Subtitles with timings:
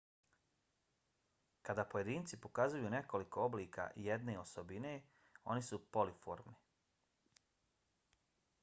[1.69, 4.95] kada pojedinci pokazuju nekoliko oblika jedne osobine
[5.55, 6.59] oni su polimorfni